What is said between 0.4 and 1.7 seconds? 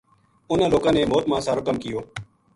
اُنھ لوکاں نے موت ما سارو